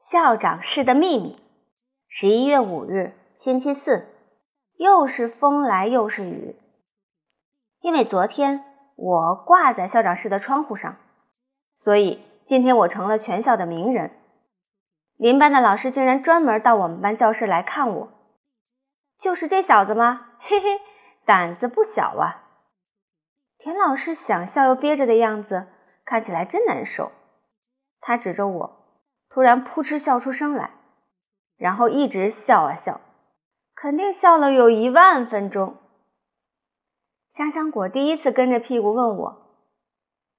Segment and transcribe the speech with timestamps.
[0.00, 1.38] 校长室的秘密。
[2.08, 4.08] 十一月五日，星期四，
[4.78, 6.56] 又是风来又是雨。
[7.82, 8.64] 因为昨天
[8.96, 10.96] 我挂在校长室的窗户上，
[11.80, 14.10] 所以今天我成了全校的名人。
[15.18, 18.08] 邻班的老师竟然专门到我们班教室来看我。
[19.18, 20.28] 就是这小子吗？
[20.38, 20.80] 嘿嘿，
[21.26, 22.48] 胆子不小啊！
[23.58, 25.66] 田老师想笑又憋着的样子，
[26.06, 27.12] 看起来真难受。
[28.00, 28.79] 他指着我。
[29.30, 30.72] 突然扑哧笑出声来，
[31.56, 33.00] 然后一直笑啊笑，
[33.74, 35.76] 肯定笑了有一万分钟。
[37.32, 39.56] 香香果第一次跟着屁股问我：“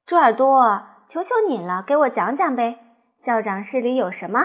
[0.05, 2.79] 猪耳朵，求求你了，给我讲讲呗，
[3.17, 4.41] 校长室里有什么？”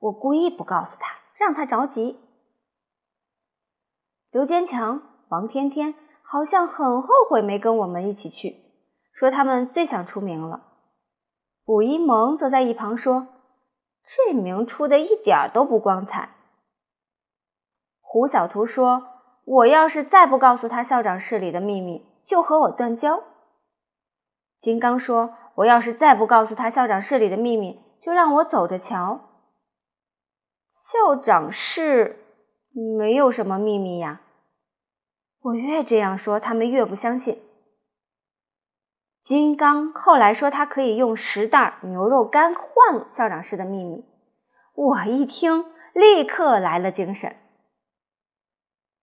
[0.00, 2.18] 我故意不告诉他，让他着急。
[4.32, 8.56] 刘坚强、王天天好像很后悔没跟我们一起去，
[9.12, 10.67] 说他们最想出名了。
[11.68, 13.26] 卜一萌则在一旁说
[14.08, 16.30] ：“这名出的一点都不光彩。”
[18.00, 19.06] 胡小图说
[19.44, 23.22] ：“我要是再不告诉他校长室里的秘密，就和我断交。”
[24.58, 29.20] 金刚说：“我要是再不告诉他校长室里的秘密，就让我走着瞧。”
[30.72, 32.24] 校长室
[32.98, 34.22] 没有什么秘密呀。
[35.42, 37.42] 我越这样说，他们越不相信。
[39.28, 44.02] 金刚后来说他可以用十袋牛肉干换校长室的秘密，
[44.72, 47.36] 我一听立刻来了精神。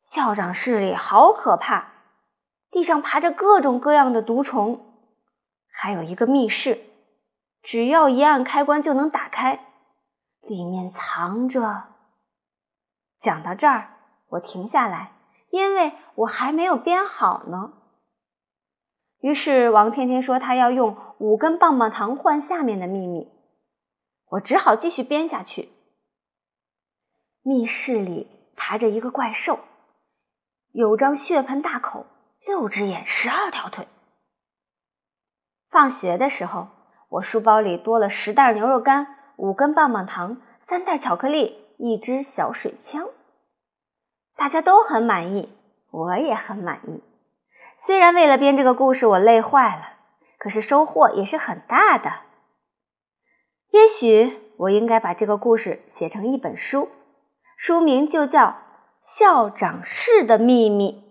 [0.02, 1.92] 校长室里好可怕，
[2.72, 4.84] 地上爬着各种各样的毒虫，
[5.72, 6.82] 还有一个密室，
[7.62, 9.60] 只要一按开关就能打开，
[10.42, 11.84] 里面藏着。
[13.20, 13.90] 讲到这儿，
[14.30, 15.12] 我停下来，
[15.52, 17.74] 因为我还没有编好呢。
[19.22, 23.28] 于是王天天说他要用五根棒棒糖换下面的秘密，
[24.30, 25.70] 我只好继续编下去。
[27.42, 29.60] 密室里爬着一个怪兽，
[30.72, 32.06] 有张血盆大口，
[32.46, 33.88] 六只眼，十二条腿。
[35.70, 36.68] 放学的时候，
[37.10, 43.08] 我书包里多了十袋牛肉干、五根棒棒糖、三袋巧克力、一支小水枪。
[44.36, 45.50] 大家都很满意，
[45.92, 47.04] 我也很满意。
[47.86, 49.84] 虽然为了编这个故事我累坏了，
[50.40, 52.12] 可是收获也是很大的。
[53.70, 56.90] 也许我应该把这个故事写成一本书，
[57.58, 58.42] 书名就叫
[59.04, 61.04] 《校长室的秘密》。